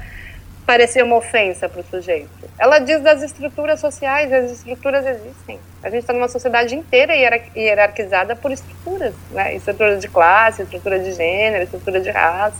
[0.68, 2.28] parecer uma ofensa para o sujeito.
[2.60, 5.58] Ela diz das estruturas sociais, as estruturas existem.
[5.82, 7.14] A gente está numa sociedade inteira
[7.56, 9.56] hierarquizada por estruturas, né?
[9.56, 12.58] Estrutura de classe, estrutura de gênero, estrutura de raça.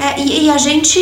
[0.00, 0.98] É, e, e, a gente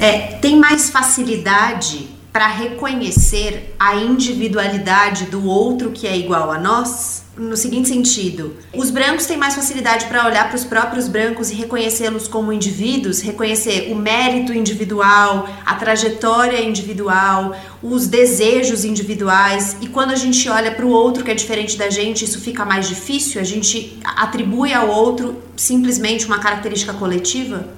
[0.00, 7.28] é, tem mais facilidade para reconhecer a individualidade do outro que é igual a nós?
[7.38, 11.54] no seguinte sentido: os brancos têm mais facilidade para olhar para os próprios brancos e
[11.54, 19.76] reconhecê-los como indivíduos, reconhecer o mérito individual, a trajetória individual, os desejos individuais.
[19.80, 22.64] E quando a gente olha para o outro que é diferente da gente, isso fica
[22.64, 23.40] mais difícil?
[23.40, 27.77] A gente atribui ao outro simplesmente uma característica coletiva?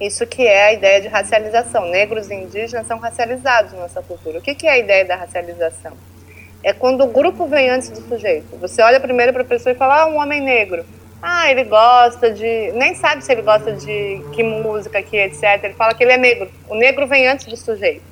[0.00, 1.86] Isso que é a ideia de racialização.
[1.86, 4.38] Negros e indígenas são racializados na nossa cultura.
[4.38, 5.92] O que é a ideia da racialização?
[6.62, 8.56] é quando o grupo vem antes do sujeito.
[8.58, 10.84] Você olha primeiro para a pessoa e fala, ah, um homem negro.
[11.22, 12.72] Ah, ele gosta de.
[12.72, 15.62] Nem sabe se ele gosta de que música, que etc.
[15.64, 16.50] Ele fala que ele é negro.
[16.68, 18.02] O negro vem antes do sujeito.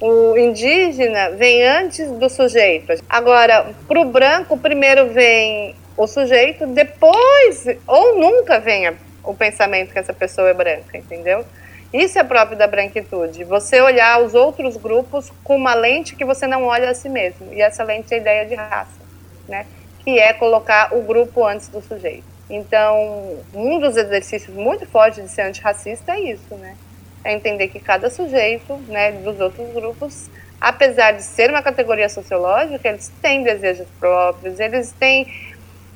[0.00, 2.92] O indígena vem antes do sujeito.
[3.08, 8.86] Agora, para o branco, primeiro vem o sujeito, depois, ou nunca vem
[9.24, 11.44] o pensamento que essa pessoa é branca, entendeu?
[11.92, 13.44] Isso é próprio da branquitude.
[13.44, 17.52] Você olhar os outros grupos com uma lente que você não olha a si mesmo.
[17.52, 19.00] E essa lente é a ideia de raça,
[19.46, 19.66] né?
[20.02, 22.24] Que é colocar o grupo antes do sujeito.
[22.48, 26.76] Então, um dos exercícios muito fortes de ser antirracista é isso, né?
[27.24, 30.30] É entender que cada sujeito, né, dos outros grupos,
[30.60, 35.26] apesar de ser uma categoria sociológica, eles têm desejos próprios, eles têm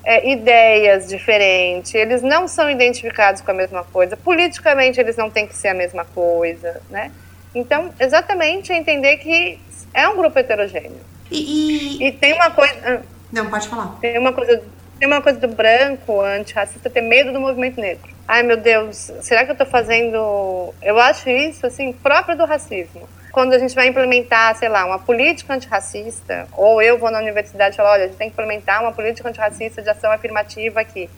[0.07, 5.49] é, ideias diferentes, eles não são identificados com a mesma coisa, politicamente eles não têm
[5.49, 7.11] que ser a mesma coisa, né?
[7.53, 9.59] Então, exatamente entender que
[9.93, 11.01] é um grupo heterogêneo.
[11.29, 12.07] E, e...
[12.07, 12.75] e tem uma coisa.
[12.85, 13.01] Ah,
[13.33, 13.99] não, pode falar.
[14.01, 14.63] Tem uma coisa,
[14.97, 18.15] tem uma coisa do branco antirracista ter medo do movimento negro.
[18.29, 20.73] Ai, meu Deus, será que eu estou fazendo.
[20.81, 24.99] Eu acho isso, assim, próprio do racismo quando a gente vai implementar, sei lá, uma
[24.99, 28.81] política antirracista, ou eu vou na universidade e falo, olha, a gente tem que implementar
[28.81, 31.11] uma política antirracista de ação afirmativa aqui.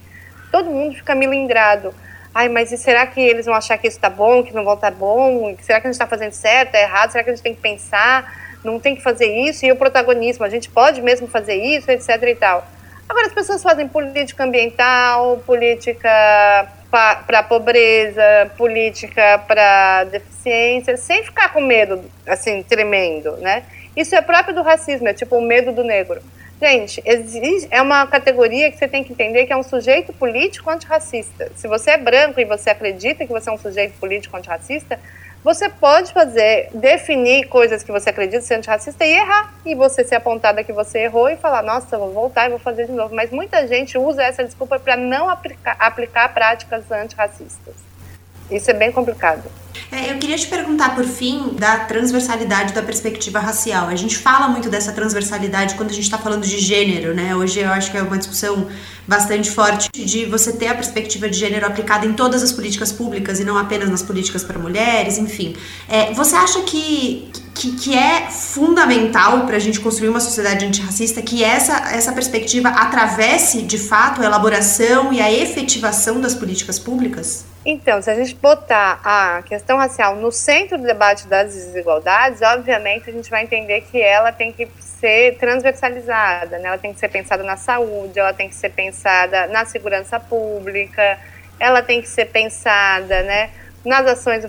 [0.51, 1.93] Todo mundo fica milindrado.
[2.35, 4.73] Ai, mas e será que eles vão achar que isso está bom, que não vão
[4.73, 5.55] estar tá bom?
[5.61, 7.11] Será que a gente está fazendo certo, é errado?
[7.11, 8.59] Será que a gente tem que pensar?
[8.65, 9.65] Não tem que fazer isso?
[9.65, 12.67] E o protagonismo, a gente pode mesmo fazer isso, etc e tal.
[13.09, 16.07] Agora as pessoas fazem política ambiental, política
[16.91, 23.63] para a pobreza, política para deficiência, sem ficar com medo, assim, tremendo, né?
[23.97, 26.21] Isso é próprio do racismo, é tipo o medo do negro.
[26.61, 27.01] Gente,
[27.71, 31.51] é uma categoria que você tem que entender que é um sujeito político antirracista.
[31.55, 34.99] Se você é branco e você acredita que você é um sujeito político antirracista,
[35.43, 39.53] você pode fazer, definir coisas que você acredita ser antirracista e errar.
[39.65, 42.87] E você ser apontada que você errou e falar, nossa, vou voltar e vou fazer
[42.87, 43.15] de novo.
[43.15, 47.73] Mas muita gente usa essa desculpa para não aplicar, aplicar práticas antirracistas.
[48.51, 49.43] Isso é bem complicado.
[49.91, 53.87] É, eu queria te perguntar, por fim, da transversalidade da perspectiva racial.
[53.87, 57.35] A gente fala muito dessa transversalidade quando a gente está falando de gênero, né?
[57.35, 58.67] Hoje eu acho que é uma discussão
[59.07, 63.39] bastante forte de você ter a perspectiva de gênero aplicada em todas as políticas públicas
[63.39, 65.55] e não apenas nas políticas para mulheres, enfim.
[65.87, 71.19] É, você acha que, que, que é fundamental para a gente construir uma sociedade antirracista
[71.23, 77.43] que essa, essa perspectiva atravesse, de fato, a elaboração e a efetivação das políticas públicas?
[77.65, 83.09] Então, se a gente botar a questão racial no centro do debate das desigualdades, obviamente
[83.09, 86.69] a gente vai entender que ela tem que ser transversalizada, né?
[86.69, 91.19] ela tem que ser pensada na saúde, ela tem que ser pensada na segurança pública,
[91.59, 93.49] ela tem que ser pensada né,
[93.83, 94.45] nas ações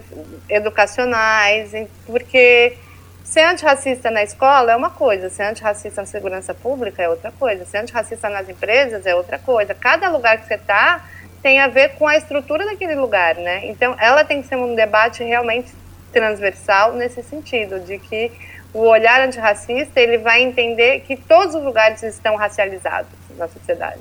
[0.48, 1.72] educacionais,
[2.06, 2.76] porque
[3.24, 7.64] ser antirracista na escola é uma coisa, ser antirracista na segurança pública é outra coisa,
[7.64, 9.74] ser antirracista nas empresas é outra coisa.
[9.74, 11.04] Cada lugar que você está
[11.42, 13.66] tem a ver com a estrutura daquele lugar, né?
[13.66, 15.72] Então, ela tem que ser um debate realmente
[16.12, 18.30] transversal nesse sentido, de que
[18.72, 24.00] o olhar antirracista ele vai entender que todos os lugares estão racializados na sociedade.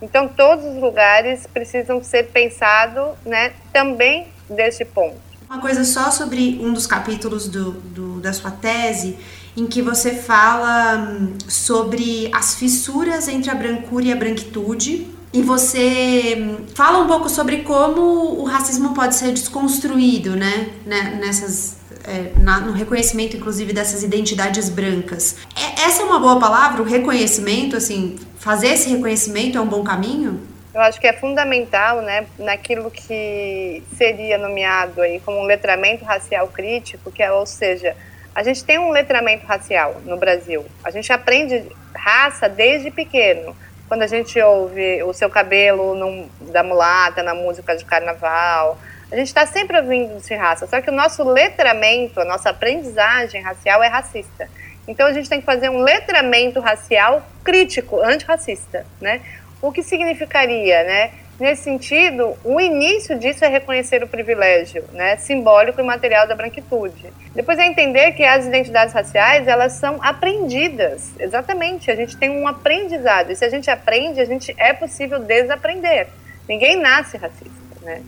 [0.00, 5.16] Então, todos os lugares precisam ser pensados né, também desse ponto.
[5.48, 9.18] Uma coisa só sobre um dos capítulos do, do, da sua tese,
[9.56, 15.42] em que você fala hum, sobre as fissuras entre a brancura e a branquitude, e
[15.42, 18.00] você hum, fala um pouco sobre como
[18.40, 20.68] o racismo pode ser desconstruído, né?
[20.86, 25.38] né nessas, é, na, no reconhecimento, inclusive, dessas identidades brancas.
[25.56, 29.82] É, essa é uma boa palavra, o reconhecimento, assim, fazer esse reconhecimento é um bom
[29.82, 30.40] caminho?
[30.72, 36.46] Eu acho que é fundamental, né, naquilo que seria nomeado aí como um letramento racial
[36.46, 37.96] crítico, que é, ou seja,
[38.32, 40.64] a gente tem um letramento racial no Brasil.
[40.84, 43.56] A gente aprende raça desde pequeno
[43.88, 45.94] quando a gente ouve o seu cabelo
[46.40, 48.78] da mulata na música de carnaval,
[49.10, 53.40] a gente está sempre ouvindo de raça, só que o nosso letramento, a nossa aprendizagem
[53.42, 54.48] racial é racista.
[54.86, 59.20] Então a gente tem que fazer um letramento racial crítico, antirracista, né?
[59.62, 61.12] O que significaria, né?
[61.38, 67.12] Nesse sentido, o início disso é reconhecer o privilégio, né, simbólico e material da branquitude.
[67.34, 71.10] Depois é entender que as identidades raciais, elas são aprendidas.
[71.18, 73.32] Exatamente, a gente tem um aprendizado.
[73.32, 76.06] E se a gente aprende, a gente é possível desaprender.
[76.48, 77.50] Ninguém nasce racista,
[77.82, 78.00] né?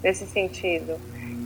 [0.00, 1.00] Nesse sentido.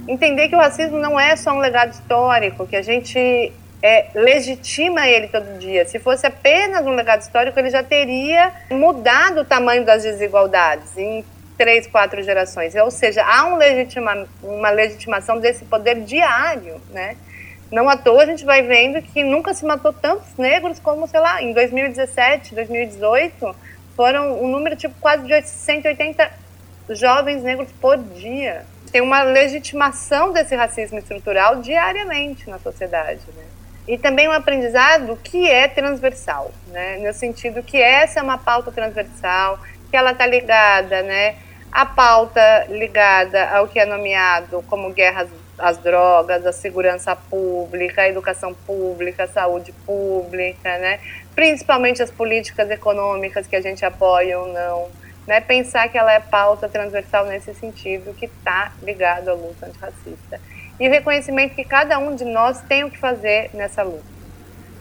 [0.07, 5.09] Entender que o racismo não é só um legado histórico, que a gente é, legitima
[5.09, 5.85] ele todo dia.
[5.85, 11.25] Se fosse apenas um legado histórico, ele já teria mudado o tamanho das desigualdades em
[11.59, 12.75] três, quatro gerações.
[12.77, 17.17] Ou seja, há um legitima, uma legitimação desse poder diário, né?
[17.73, 21.21] Não à toa a gente vai vendo que nunca se matou tantos negros como, sei
[21.21, 23.57] lá, em 2017, 2018,
[23.97, 26.31] foram um número tipo quase de 180
[26.91, 28.65] jovens negros por dia.
[28.93, 33.52] Tem uma legitimação desse racismo estrutural diariamente na sociedade, né?
[33.87, 36.99] E também um aprendizado que é transversal, né?
[36.99, 39.59] no sentido que essa é uma pauta transversal,
[39.91, 41.37] que ela está ligada né,
[41.71, 45.29] à pauta ligada ao que é nomeado como guerras
[45.59, 51.01] às drogas, a segurança pública, a educação pública, a saúde pública, né?
[51.35, 54.89] principalmente as políticas econômicas que a gente apoia ou não.
[55.27, 55.41] Né?
[55.41, 60.41] Pensar que ela é pauta transversal nesse sentido, que está ligado à luta antirracista
[60.83, 64.03] e o reconhecimento que cada um de nós tem o que fazer nessa luta.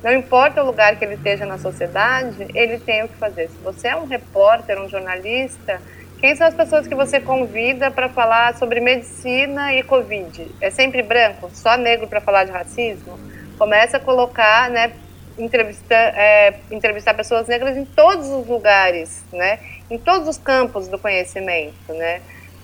[0.03, 3.49] Não importa o lugar que ele esteja na sociedade, ele tem o que fazer.
[3.49, 5.79] Se você é um repórter, um jornalista,
[6.19, 10.47] quem são as pessoas que você convida para falar sobre medicina e Covid?
[10.59, 11.51] É sempre branco?
[11.53, 13.19] Só negro para falar de racismo?
[13.59, 14.93] Começa a colocar, né,
[15.37, 20.97] entrevistar, é, entrevistar pessoas negras em todos os lugares, né, em todos os campos do
[20.97, 22.21] conhecimento, né.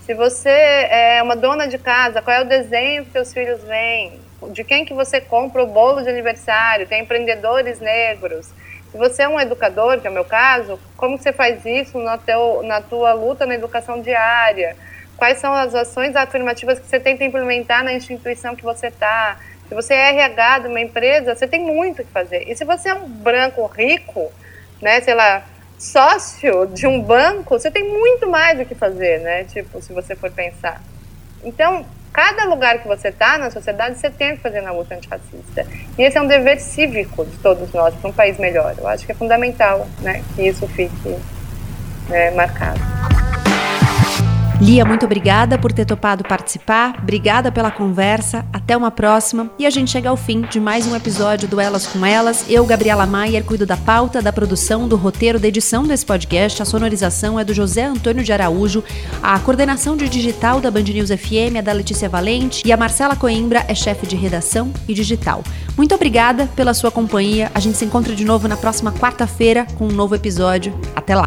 [0.08, 4.18] Se você é uma dona de casa, qual é o desenho que seus filhos veem?
[4.52, 8.46] de quem que você compra o bolo de aniversário, tem empreendedores negros.
[8.90, 12.16] Se você é um educador, que é o meu caso, como você faz isso na,
[12.16, 14.74] teu, na tua luta na educação diária?
[15.18, 19.36] Quais são as ações afirmativas que você tenta implementar na instituição que você está?
[19.68, 22.50] Se você é RH de uma empresa, você tem muito que fazer.
[22.50, 24.32] E se você é um branco rico,
[24.80, 25.44] né, sei lá,
[25.78, 29.44] sócio de um banco, você tem muito mais o que fazer, né?
[29.44, 30.82] Tipo, se você for pensar.
[31.44, 35.64] Então, cada lugar que você está na sociedade, você tem que fazer na luta antirracista.
[35.96, 38.74] E esse é um dever cívico de todos nós para um país melhor.
[38.76, 41.16] Eu acho que é fundamental né, que isso fique
[42.08, 42.80] né, marcado.
[44.60, 49.70] Lia, muito obrigada por ter topado participar, obrigada pela conversa, até uma próxima e a
[49.70, 52.44] gente chega ao fim de mais um episódio do Elas com Elas.
[52.48, 56.64] Eu, Gabriela Maier, cuido da pauta, da produção, do roteiro, da edição desse podcast, a
[56.64, 58.82] sonorização é do José Antônio de Araújo,
[59.22, 63.14] a coordenação de digital da Band News FM é da Letícia Valente e a Marcela
[63.14, 65.44] Coimbra é chefe de redação e digital.
[65.76, 69.86] Muito obrigada pela sua companhia, a gente se encontra de novo na próxima quarta-feira com
[69.86, 70.76] um novo episódio.
[70.96, 71.26] Até lá!